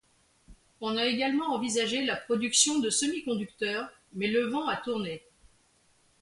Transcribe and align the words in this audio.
On 0.79 0.97
a 0.97 1.05
également 1.05 1.53
envisagé 1.53 2.03
la 2.03 2.15
production 2.15 2.79
de 2.79 2.89
semi-conducteurs, 2.89 3.87
mais 4.13 4.29
le 4.29 4.45
vent 4.47 4.67
a 4.67 4.75
tourné. 4.75 5.21